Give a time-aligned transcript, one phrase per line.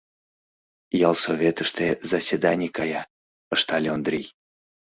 [1.09, 3.01] —Ялсоветыште заседаний кая,—
[3.55, 4.27] ыштале Ондрий.